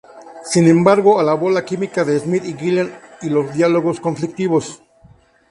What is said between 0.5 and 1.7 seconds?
embargo, alabó la